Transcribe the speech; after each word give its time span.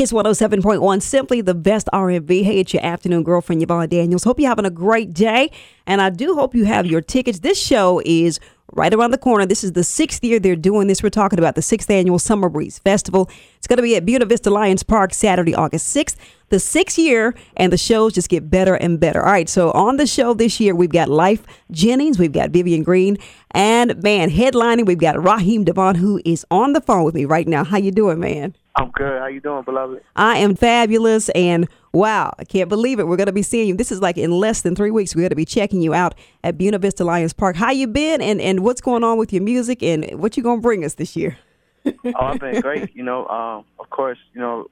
Kiss 0.00 0.12
107.1, 0.12 1.02
simply 1.02 1.42
the 1.42 1.54
best 1.54 1.86
R&B. 1.92 2.42
Hey, 2.42 2.60
it's 2.60 2.72
your 2.72 2.82
afternoon 2.82 3.22
girlfriend, 3.22 3.62
Yvonne 3.62 3.86
Daniels. 3.86 4.24
Hope 4.24 4.40
you're 4.40 4.48
having 4.48 4.64
a 4.64 4.70
great 4.70 5.12
day. 5.12 5.50
And 5.86 6.00
I 6.00 6.08
do 6.08 6.34
hope 6.34 6.54
you 6.54 6.64
have 6.64 6.86
your 6.86 7.02
tickets. 7.02 7.40
This 7.40 7.60
show 7.60 8.00
is 8.06 8.40
right 8.72 8.92
around 8.92 9.10
the 9.10 9.18
corner. 9.18 9.46
This 9.46 9.64
is 9.64 9.72
the 9.72 9.84
sixth 9.84 10.22
year 10.24 10.38
they're 10.38 10.56
doing 10.56 10.86
this. 10.86 11.02
We're 11.02 11.10
talking 11.10 11.38
about 11.38 11.54
the 11.54 11.62
sixth 11.62 11.90
annual 11.90 12.18
Summer 12.18 12.48
Breeze 12.48 12.78
Festival. 12.78 13.30
It's 13.56 13.66
going 13.66 13.76
to 13.76 13.82
be 13.82 13.96
at 13.96 14.06
Buena 14.06 14.24
Vista 14.24 14.50
Lions 14.50 14.82
Park 14.82 15.12
Saturday, 15.14 15.54
August 15.54 15.94
6th. 15.94 16.16
The 16.48 16.58
sixth 16.58 16.98
year, 16.98 17.34
and 17.56 17.72
the 17.72 17.76
shows 17.76 18.14
just 18.14 18.28
get 18.28 18.50
better 18.50 18.74
and 18.74 18.98
better. 18.98 19.24
All 19.24 19.30
right, 19.30 19.48
so 19.48 19.70
on 19.70 19.98
the 19.98 20.06
show 20.06 20.34
this 20.34 20.58
year, 20.58 20.74
we've 20.74 20.90
got 20.90 21.08
Lyfe 21.08 21.44
Jennings, 21.70 22.18
we've 22.18 22.32
got 22.32 22.50
Vivian 22.50 22.82
Green, 22.82 23.18
and 23.52 24.02
man, 24.02 24.30
headlining, 24.30 24.84
we've 24.84 24.98
got 24.98 25.22
Raheem 25.22 25.64
Devaughn, 25.64 25.96
who 25.96 26.20
is 26.24 26.44
on 26.50 26.72
the 26.72 26.80
phone 26.80 27.04
with 27.04 27.14
me 27.14 27.24
right 27.24 27.46
now. 27.46 27.62
How 27.62 27.78
you 27.78 27.92
doing, 27.92 28.18
man? 28.18 28.56
I'm 28.74 28.90
good. 28.90 29.20
How 29.20 29.26
you 29.26 29.40
doing, 29.40 29.62
beloved? 29.62 30.02
I 30.16 30.38
am 30.38 30.56
fabulous, 30.56 31.28
and 31.30 31.68
wow, 31.92 32.34
I 32.38 32.44
can't 32.44 32.68
believe 32.68 33.00
it. 33.00 33.06
We're 33.06 33.16
going 33.16 33.26
to 33.26 33.32
be 33.32 33.42
seeing 33.42 33.68
you. 33.68 33.74
This 33.74 33.90
is 33.92 34.00
like 34.00 34.16
in 34.16 34.30
less 34.30 34.62
than 34.62 34.74
three 34.74 34.90
weeks. 34.90 35.14
We're 35.14 35.22
going 35.22 35.30
to 35.30 35.36
be 35.36 35.44
checking 35.44 35.82
you 35.82 35.94
out 35.94 36.14
at 36.44 36.56
Buena 36.58 36.78
Vista 36.78 37.04
Lions 37.04 37.32
Park. 37.32 37.56
How 37.56 37.70
you 37.70 37.86
been, 37.86 38.20
and 38.20 38.40
and 38.40 38.60
what's 38.60 38.80
going 38.80 39.04
on 39.04 39.18
with 39.18 39.32
your 39.32 39.42
music, 39.42 39.82
and 39.82 40.20
what 40.20 40.36
you 40.36 40.42
going 40.42 40.58
to 40.58 40.62
bring 40.62 40.84
us 40.84 40.94
this 40.94 41.16
year? 41.16 41.38
oh, 41.86 41.92
I've 42.20 42.40
been 42.40 42.60
great. 42.60 42.94
You 42.94 43.02
know, 43.02 43.26
um, 43.28 43.64
of 43.78 43.90
course, 43.90 44.18
you 44.34 44.40
know, 44.40 44.66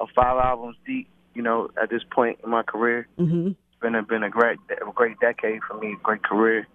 a 0.00 0.06
five 0.14 0.38
albums 0.38 0.76
deep. 0.86 1.08
You 1.34 1.42
know, 1.42 1.68
at 1.80 1.90
this 1.90 2.02
point 2.10 2.38
in 2.42 2.50
my 2.50 2.62
career, 2.62 3.06
mm-hmm. 3.18 3.48
it's 3.48 3.80
been 3.80 3.94
a, 3.94 4.02
been 4.02 4.22
a 4.22 4.30
great 4.30 4.58
a 4.70 4.92
great 4.92 5.20
decade 5.20 5.60
for 5.68 5.78
me, 5.78 5.96
great 6.02 6.22
career, 6.22 6.66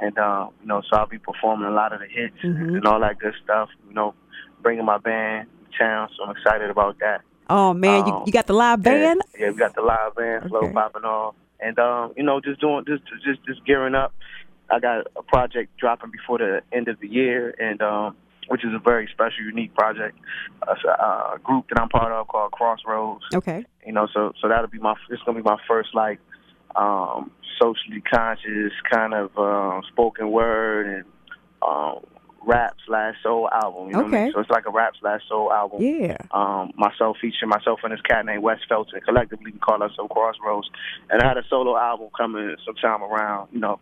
and 0.00 0.18
uh, 0.18 0.48
you 0.60 0.66
know, 0.66 0.82
so 0.90 0.96
I'll 0.96 1.06
be 1.06 1.18
performing 1.18 1.68
a 1.68 1.72
lot 1.72 1.92
of 1.92 2.00
the 2.00 2.06
hits 2.06 2.36
Mhm. 2.42 2.76
and 2.76 2.86
all 2.86 3.00
that 3.00 3.18
good 3.18 3.34
stuff. 3.44 3.68
You 3.88 3.94
know, 3.94 4.14
bringing 4.62 4.84
my 4.84 4.98
band 4.98 5.48
to 5.70 5.78
town, 5.78 6.08
so 6.16 6.24
I'm 6.24 6.36
excited 6.36 6.70
about 6.70 6.98
that. 6.98 7.20
Oh 7.48 7.72
man, 7.74 8.06
you, 8.06 8.12
Um, 8.12 8.22
you 8.26 8.32
got 8.32 8.46
the 8.46 8.52
live 8.52 8.82
band. 8.82 9.22
Yeah, 9.34 9.46
yeah, 9.46 9.50
we 9.50 9.56
got 9.56 9.74
the 9.74 9.82
live 9.82 10.14
band, 10.14 10.48
flow 10.48 10.60
Okay. 10.64 10.72
popping 10.72 11.04
off, 11.04 11.34
and 11.60 11.78
um, 11.78 12.12
you 12.16 12.22
know, 12.22 12.40
just 12.40 12.60
doing 12.60 12.84
just 12.86 13.02
just 13.24 13.44
just 13.46 13.64
gearing 13.64 13.94
up. 13.94 14.12
I 14.70 14.80
got 14.80 15.06
a 15.16 15.22
project 15.22 15.76
dropping 15.78 16.10
before 16.10 16.38
the 16.38 16.60
end 16.72 16.88
of 16.88 17.00
the 17.00 17.08
year, 17.08 17.54
and 17.58 17.80
um, 17.80 18.16
which 18.48 18.64
is 18.64 18.74
a 18.74 18.78
very 18.78 19.08
special, 19.12 19.44
unique 19.44 19.74
project. 19.74 20.18
Uh, 20.66 20.72
it's 20.72 20.84
a 20.84 21.02
uh, 21.02 21.36
group 21.38 21.68
that 21.70 21.80
I'm 21.80 21.88
part 21.88 22.12
of 22.12 22.28
called 22.28 22.52
Crossroads. 22.52 23.24
Okay. 23.34 23.64
You 23.86 23.92
know, 23.92 24.06
so 24.12 24.32
so 24.42 24.48
that'll 24.48 24.66
be 24.68 24.78
my 24.78 24.94
it's 25.08 25.22
gonna 25.22 25.38
be 25.38 25.42
my 25.42 25.58
first 25.66 25.94
like 25.94 26.18
um, 26.76 27.30
socially 27.58 28.02
conscious 28.02 28.72
kind 28.92 29.14
of 29.14 29.36
um, 29.38 29.82
spoken 29.88 30.30
word 30.30 30.86
and 30.86 31.04
um, 31.66 32.04
rap 32.48 32.74
slash 32.86 33.14
soul 33.22 33.48
album. 33.52 33.88
You 33.88 33.92
know 33.92 33.98
what 34.04 34.04
I 34.06 34.08
Okay. 34.08 34.24
mean? 34.24 34.32
So 34.32 34.40
it's 34.40 34.50
like 34.50 34.66
a 34.66 34.70
rap 34.70 34.94
slash 35.00 35.20
soul 35.28 35.52
album 35.52 35.82
Yeah. 35.82 36.16
um, 36.32 36.72
myself 36.76 37.18
featuring 37.20 37.50
myself 37.50 37.80
and 37.84 37.92
this 37.92 38.00
cat 38.00 38.24
named 38.24 38.42
Wes 38.42 38.58
Felton. 38.68 39.00
Collectively, 39.02 39.52
we 39.52 39.58
call 39.58 39.82
ourselves 39.82 40.10
Crossroads. 40.10 40.70
And 41.10 41.20
I 41.22 41.28
had 41.28 41.36
a 41.36 41.44
solo 41.50 41.76
album 41.76 42.08
coming 42.16 42.56
sometime 42.64 43.02
around, 43.02 43.48
you 43.52 43.60
know, 43.60 43.78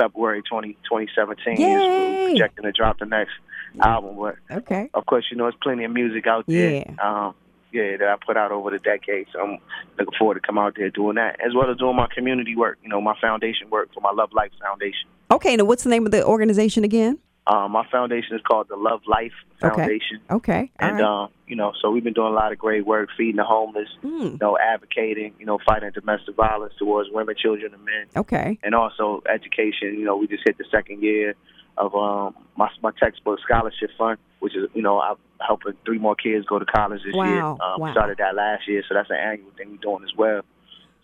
February 0.00 0.42
20, 0.42 0.72
2017. 0.88 1.60
Yay! 1.60 2.16
Projecting 2.24 2.64
to 2.64 2.72
drop 2.72 2.98
the 2.98 3.06
next 3.06 3.32
album. 3.80 4.16
But 4.16 4.36
Okay. 4.50 4.88
of 4.94 5.04
course, 5.06 5.26
you 5.30 5.36
know, 5.36 5.44
there's 5.44 5.54
plenty 5.62 5.84
of 5.84 5.90
music 5.92 6.26
out 6.26 6.44
there. 6.46 6.70
Yeah. 6.86 6.94
Um, 7.02 7.34
yeah, 7.72 7.96
that 7.98 8.08
I 8.08 8.16
put 8.24 8.38
out 8.38 8.52
over 8.52 8.70
the 8.70 8.78
decades. 8.78 9.28
So 9.34 9.40
I'm 9.42 9.58
looking 9.98 10.14
forward 10.18 10.34
to 10.34 10.40
come 10.40 10.56
out 10.56 10.74
there 10.76 10.88
doing 10.88 11.16
that, 11.16 11.38
as 11.46 11.54
well 11.54 11.70
as 11.70 11.76
doing 11.76 11.96
my 11.96 12.06
community 12.14 12.56
work. 12.56 12.78
You 12.82 12.88
know, 12.88 13.00
my 13.02 13.14
foundation 13.20 13.68
work 13.68 13.92
for 13.92 14.00
my 14.00 14.12
Love 14.12 14.32
Life 14.32 14.52
Foundation. 14.62 15.08
Okay. 15.30 15.54
Now, 15.56 15.64
what's 15.64 15.82
the 15.84 15.90
name 15.90 16.06
of 16.06 16.12
the 16.12 16.24
organization 16.24 16.84
again? 16.84 17.18
Um, 17.46 17.70
my 17.72 17.86
foundation 17.90 18.34
is 18.34 18.42
called 18.42 18.66
the 18.68 18.76
Love 18.76 19.02
Life 19.06 19.32
Foundation. 19.60 20.20
Okay. 20.30 20.70
All 20.80 20.88
And 20.88 20.96
right. 20.98 21.04
um, 21.24 21.28
you 21.46 21.54
know, 21.54 21.72
so 21.80 21.90
we've 21.92 22.02
been 22.02 22.12
doing 22.12 22.32
a 22.32 22.34
lot 22.34 22.50
of 22.52 22.58
great 22.58 22.84
work, 22.84 23.08
feeding 23.16 23.36
the 23.36 23.44
homeless, 23.44 23.88
Mm, 24.02 24.32
you 24.32 24.38
know, 24.40 24.58
advocating, 24.58 25.32
you 25.38 25.46
know, 25.46 25.58
fighting 25.64 25.90
domestic 25.94 26.34
violence 26.34 26.74
towards 26.78 27.08
women, 27.10 27.36
children, 27.38 27.72
and 27.72 27.84
men, 27.84 28.06
okay. 28.16 28.58
and 28.64 28.74
also 28.74 29.22
education. 29.32 29.94
You 29.98 30.04
know, 30.04 30.16
we 30.16 30.26
just 30.26 30.42
hit 30.44 30.58
the 30.58 30.64
second 30.72 31.02
year 31.02 31.34
of 31.78 31.94
um, 31.94 32.34
my 32.56 32.68
my 32.82 32.90
textbook 32.98 33.38
scholarship 33.40 33.90
fund, 33.96 34.18
which 34.40 34.56
is 34.56 34.68
you 34.74 34.82
know 34.82 35.00
I'm 35.00 35.16
helping 35.40 35.74
three 35.84 35.98
more 35.98 36.16
kids 36.16 36.46
go 36.46 36.58
to 36.58 36.64
college 36.64 37.02
this 37.04 37.14
year. 37.14 37.42
Wow, 37.42 37.58
Um, 37.60 37.80
wow. 37.80 37.92
Started 37.92 38.18
that 38.18 38.34
last 38.34 38.66
year, 38.66 38.82
so 38.88 38.94
that's 38.94 39.10
an 39.10 39.16
annual 39.16 39.50
thing 39.56 39.70
we're 39.70 39.76
doing 39.76 40.02
as 40.02 40.16
well. 40.16 40.40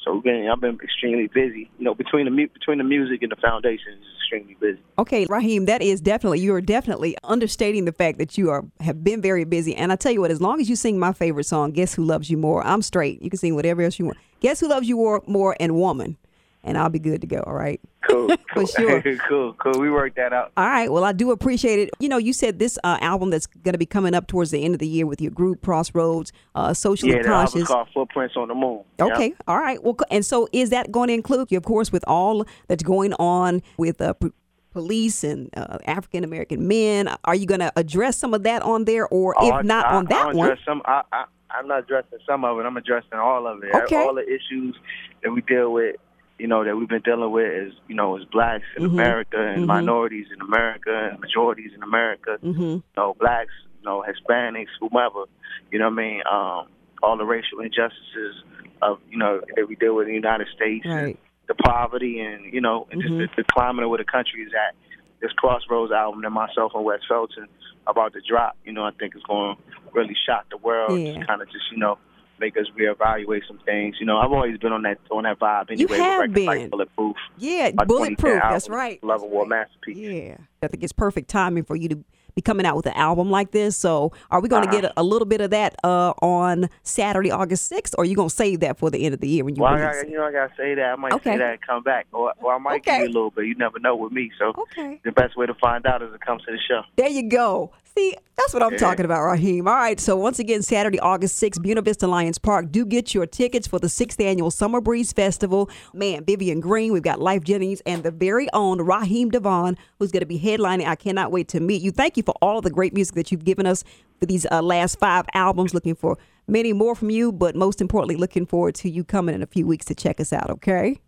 So 0.04 0.14
we've 0.14 0.24
been, 0.24 0.48
I've 0.52 0.60
been 0.60 0.78
extremely 0.82 1.28
busy. 1.28 1.70
You 1.78 1.84
know, 1.84 1.94
between 1.94 2.24
the 2.24 2.46
between 2.46 2.78
the 2.78 2.84
music 2.84 3.22
and 3.22 3.30
the 3.30 3.36
foundation, 3.36 3.92
is 3.92 4.06
extremely 4.20 4.56
busy. 4.60 4.80
Okay, 4.98 5.26
Raheem, 5.28 5.66
that 5.66 5.80
is 5.82 6.00
definitely 6.00 6.40
you 6.40 6.54
are 6.54 6.60
definitely 6.60 7.16
understating 7.22 7.84
the 7.84 7.92
fact 7.92 8.18
that 8.18 8.36
you 8.36 8.50
are 8.50 8.64
have 8.80 9.04
been 9.04 9.22
very 9.22 9.44
busy. 9.44 9.74
And 9.76 9.92
I 9.92 9.96
tell 9.96 10.12
you 10.12 10.20
what, 10.20 10.30
as 10.30 10.40
long 10.40 10.60
as 10.60 10.68
you 10.68 10.76
sing 10.76 10.98
my 10.98 11.12
favorite 11.12 11.44
song, 11.44 11.70
"Guess 11.70 11.94
Who 11.94 12.04
Loves 12.04 12.30
You 12.30 12.36
More," 12.36 12.66
I'm 12.66 12.82
straight. 12.82 13.22
You 13.22 13.30
can 13.30 13.38
sing 13.38 13.54
whatever 13.54 13.82
else 13.82 13.98
you 13.98 14.06
want. 14.06 14.18
"Guess 14.40 14.60
Who 14.60 14.68
Loves 14.68 14.88
You 14.88 14.96
More," 14.96 15.22
more 15.26 15.56
and 15.60 15.76
"Woman," 15.76 16.16
and 16.64 16.78
I'll 16.78 16.88
be 16.88 16.98
good 16.98 17.20
to 17.22 17.26
go. 17.26 17.40
All 17.46 17.52
right. 17.54 17.80
Cool, 18.08 18.28
For 18.36 18.36
cool, 18.54 18.66
sure. 18.66 19.02
cool, 19.28 19.52
cool. 19.54 19.80
We 19.80 19.90
worked 19.90 20.16
that 20.16 20.32
out. 20.32 20.52
All 20.56 20.66
right. 20.66 20.90
Well, 20.90 21.04
I 21.04 21.12
do 21.12 21.30
appreciate 21.30 21.78
it. 21.78 21.90
You 22.00 22.08
know, 22.08 22.18
you 22.18 22.32
said 22.32 22.58
this 22.58 22.78
uh, 22.84 22.98
album 23.00 23.30
that's 23.30 23.46
going 23.46 23.72
to 23.72 23.78
be 23.78 23.86
coming 23.86 24.14
up 24.14 24.26
towards 24.26 24.50
the 24.50 24.64
end 24.64 24.74
of 24.74 24.80
the 24.80 24.88
year 24.88 25.06
with 25.06 25.20
your 25.20 25.30
group 25.30 25.62
Crossroads, 25.62 26.32
uh, 26.54 26.74
socially 26.74 27.12
Yeah, 27.12 27.22
conscious. 27.22 27.66
called 27.68 27.88
Footprints 27.94 28.36
on 28.36 28.48
the 28.48 28.54
Moon. 28.54 28.82
Yeah. 28.98 29.06
Okay. 29.06 29.34
All 29.46 29.58
right. 29.58 29.82
Well, 29.82 29.96
and 30.10 30.24
so 30.24 30.48
is 30.52 30.70
that 30.70 30.90
going 30.92 31.08
to 31.08 31.14
include, 31.14 31.50
you, 31.50 31.58
of 31.58 31.64
course, 31.64 31.92
with 31.92 32.04
all 32.06 32.44
that's 32.68 32.82
going 32.82 33.12
on 33.14 33.62
with 33.76 34.00
uh, 34.00 34.12
p- 34.14 34.32
police 34.72 35.22
and 35.22 35.48
uh, 35.56 35.78
African 35.86 36.24
American 36.24 36.66
men? 36.66 37.08
Are 37.24 37.34
you 37.34 37.46
going 37.46 37.60
to 37.60 37.72
address 37.76 38.16
some 38.16 38.34
of 38.34 38.42
that 38.44 38.62
on 38.62 38.84
there, 38.84 39.06
or 39.08 39.34
Oh, 39.38 39.46
if 39.48 39.54
I- 39.54 39.62
not 39.62 39.86
I, 39.86 39.94
on 39.96 40.04
that 40.06 40.34
one? 40.34 40.56
Some, 40.66 40.82
I, 40.86 41.02
I, 41.12 41.24
I'm 41.50 41.68
not 41.68 41.80
addressing 41.80 42.18
some 42.26 42.44
of 42.44 42.58
it. 42.58 42.62
I'm 42.66 42.76
addressing 42.76 43.14
all 43.18 43.46
of 43.46 43.62
it. 43.62 43.74
Okay. 43.74 43.96
All 43.96 44.14
the 44.14 44.24
issues 44.26 44.74
that 45.22 45.30
we 45.30 45.42
deal 45.42 45.72
with, 45.72 45.96
you 46.38 46.46
know, 46.46 46.64
that 46.64 46.76
we've 46.76 46.88
been 46.88 47.02
dealing 47.02 47.30
with 47.30 47.52
as, 47.68 47.72
you 47.88 47.94
know, 47.94 48.16
as 48.16 48.24
blacks 48.24 48.64
in 48.76 48.84
Mhm. 48.84 48.92
America 48.92 49.38
and 49.40 49.64
Mhm. 49.64 49.66
minorities 49.66 50.26
in 50.32 50.40
America 50.40 51.10
and 51.10 51.20
majorities 51.20 51.72
in 51.74 51.82
America, 51.82 52.38
Mm-hmm. 52.42 52.62
you 52.62 52.82
know, 52.96 53.14
blacks, 53.18 53.52
you 53.80 53.84
know, 53.84 54.02
Hispanics, 54.06 54.68
whomever, 54.80 55.24
you 55.70 55.78
know 55.78 55.86
what 55.88 55.98
I 55.98 56.02
mean? 56.02 56.22
Um, 56.30 56.66
all 57.02 57.16
the 57.16 57.24
racial 57.24 57.60
injustices 57.60 58.42
of, 58.80 58.98
you 59.10 59.18
know, 59.18 59.40
that 59.56 59.68
we 59.68 59.76
deal 59.76 59.94
with 59.94 60.06
in 60.06 60.12
the 60.12 60.14
United 60.16 60.48
States. 60.54 60.86
Right. 60.86 61.18
the 61.48 61.54
poverty 61.56 62.20
and, 62.20 62.52
you 62.54 62.60
know, 62.60 62.86
and 62.92 63.02
just 63.02 63.12
the, 63.18 63.28
the 63.36 63.44
climate 63.52 63.82
of 63.82 63.90
where 63.90 63.98
the 63.98 64.04
country 64.04 64.42
is 64.42 64.52
at. 64.54 64.74
This 65.20 65.32
Crossroads 65.32 65.92
album 65.92 66.22
that 66.22 66.30
myself 66.30 66.72
and 66.74 66.84
Wes 66.84 67.00
Felton 67.08 67.46
about 67.86 68.12
to 68.14 68.20
drop, 68.26 68.56
you 68.64 68.72
know, 68.72 68.84
I 68.84 68.92
think 68.92 69.14
is 69.16 69.22
going 69.24 69.56
to 69.56 69.62
really 69.92 70.14
shock 70.24 70.46
the 70.50 70.56
world. 70.56 70.98
Yeah. 71.00 71.14
Just 71.14 71.26
kind 71.26 71.42
of 71.42 71.50
just, 71.50 71.64
you 71.72 71.78
know, 71.78 71.98
make 72.42 72.56
us 72.56 72.66
reevaluate 72.78 73.42
some 73.46 73.58
things. 73.64 73.96
You 74.00 74.04
know, 74.06 74.18
I've 74.18 74.32
always 74.32 74.58
been 74.58 74.72
on 74.72 74.82
that 74.82 74.98
on 75.10 75.22
that 75.22 75.38
vibe 75.38 75.70
anyway. 75.70 75.96
You 75.96 76.02
have 76.02 76.20
records 76.20 76.46
like. 76.46 76.70
Bulletproof. 76.70 77.16
Yeah. 77.38 77.70
Bulletproof. 77.70 78.42
That's 78.42 78.68
right. 78.68 79.02
Love 79.02 79.22
War 79.22 79.46
masterpiece. 79.46 79.96
Yeah. 79.96 80.36
I 80.62 80.68
think 80.68 80.82
it's 80.82 80.92
perfect 80.92 81.30
timing 81.30 81.64
for 81.64 81.76
you 81.76 81.88
to 81.88 82.04
be 82.34 82.40
coming 82.42 82.64
out 82.64 82.76
with 82.76 82.86
an 82.86 82.94
album 82.94 83.30
like 83.30 83.50
this. 83.50 83.76
So, 83.76 84.12
are 84.30 84.40
we 84.40 84.48
going 84.48 84.62
to 84.62 84.68
Uh-huh. 84.68 84.80
get 84.80 84.90
a, 84.96 85.00
a 85.00 85.02
little 85.02 85.26
bit 85.26 85.40
of 85.42 85.50
that 85.50 85.74
uh, 85.84 86.12
on 86.22 86.68
Saturday, 86.82 87.30
August 87.30 87.70
6th, 87.70 87.94
or 87.98 88.02
are 88.02 88.04
you 88.06 88.16
going 88.16 88.30
to 88.30 88.34
save 88.34 88.60
that 88.60 88.78
for 88.78 88.90
the 88.90 89.04
end 89.04 89.12
of 89.12 89.20
the 89.20 89.28
year 89.28 89.44
when 89.44 89.54
you 89.54 89.62
Well, 89.62 89.74
I 89.74 89.80
got, 89.80 90.08
you 90.08 90.16
know, 90.16 90.24
I 90.24 90.32
gotta 90.32 90.52
say 90.56 90.74
that. 90.74 90.92
I 90.92 90.96
might 90.96 91.12
Okay. 91.14 91.32
say 91.32 91.38
that 91.38 91.50
and 91.52 91.60
come 91.60 91.82
back, 91.82 92.06
or, 92.12 92.32
or 92.40 92.54
I 92.54 92.58
might 92.58 92.80
Okay. 92.80 92.98
give 92.98 93.02
you 93.02 93.12
a 93.12 93.14
little 93.14 93.30
bit. 93.30 93.46
You 93.46 93.54
never 93.56 93.78
know 93.80 93.94
with 93.96 94.12
me. 94.12 94.30
So 94.38 94.52
Okay. 94.56 94.98
the 95.04 95.12
best 95.12 95.36
way 95.36 95.44
to 95.46 95.54
find 95.54 95.84
out 95.86 96.00
is 96.02 96.10
to 96.12 96.18
come 96.18 96.38
to 96.38 96.44
the 96.50 96.58
show. 96.66 96.82
There 96.96 97.08
you 97.10 97.28
go. 97.28 97.72
See, 97.96 98.14
that's 98.36 98.54
what 98.54 98.62
I'm 98.62 98.78
talking 98.78 99.04
about, 99.04 99.22
Raheem. 99.22 99.68
All 99.68 99.74
right. 99.74 100.00
So 100.00 100.16
once 100.16 100.38
again, 100.38 100.62
Saturday, 100.62 100.98
August 100.98 101.40
6th, 101.42 101.60
Buena 101.60 101.82
Vista 101.82 102.06
Lions 102.06 102.38
Park. 102.38 102.72
Do 102.72 102.86
get 102.86 103.12
your 103.12 103.26
tickets 103.26 103.66
for 103.66 103.78
the 103.78 103.88
sixth 103.88 104.18
annual 104.18 104.50
Summer 104.50 104.80
Breeze 104.80 105.12
Festival. 105.12 105.68
Man, 105.92 106.24
Vivian 106.24 106.60
Green, 106.60 106.92
we've 106.92 107.02
got 107.02 107.18
Lyfe 107.18 107.44
Jennings, 107.44 107.82
and 107.84 108.02
the 108.02 108.10
very 108.10 108.48
own 108.54 108.80
Raheem 108.80 109.30
Devaughn, 109.30 109.76
who's 109.98 110.10
going 110.10 110.20
to 110.20 110.26
be 110.26 110.40
headlining. 110.40 110.86
I 110.86 110.94
cannot 110.94 111.32
wait 111.32 111.48
to 111.48 111.60
meet 111.60 111.82
you. 111.82 111.90
Thank 111.90 112.16
you 112.16 112.22
for 112.22 112.34
all 112.40 112.58
of 112.58 112.64
the 112.64 112.70
great 112.70 112.94
music 112.94 113.14
that 113.16 113.30
you've 113.30 113.44
given 113.44 113.66
us 113.66 113.84
for 114.18 114.24
these 114.24 114.46
uh, 114.50 114.62
last 114.62 114.98
five 114.98 115.26
albums. 115.34 115.74
Looking 115.74 115.94
for 115.94 116.16
many 116.48 116.72
more 116.72 116.94
from 116.94 117.10
you, 117.10 117.30
but 117.30 117.54
most 117.54 117.82
importantly, 117.82 118.16
looking 118.16 118.46
forward 118.46 118.74
to 118.76 118.88
you 118.88 119.04
coming 119.04 119.34
in 119.34 119.42
a 119.42 119.46
few 119.46 119.66
weeks 119.66 119.84
to 119.86 119.94
check 119.94 120.18
us 120.18 120.32
out. 120.32 120.48
Okay. 120.48 120.98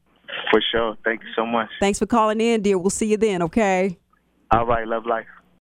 For 0.51 0.61
sure. 0.71 0.97
Thank 1.03 1.23
you 1.23 1.29
so 1.35 1.47
much. 1.47 1.71
Thanks 1.81 1.99
for 1.99 2.07
calling 2.07 2.43
in, 2.43 2.61
dear. 2.61 2.77
We'll 2.77 2.91
see 2.91 3.07
you 3.07 3.17
then. 3.17 3.41
Okay. 3.43 3.99
All 4.51 4.67
right. 4.67 4.87
Love 4.87 5.07
life. 5.07 5.27